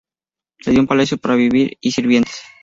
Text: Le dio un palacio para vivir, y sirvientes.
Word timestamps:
Le 0.65 0.71
dio 0.71 0.81
un 0.81 0.87
palacio 0.87 1.19
para 1.19 1.35
vivir, 1.35 1.77
y 1.79 1.91
sirvientes. 1.91 2.33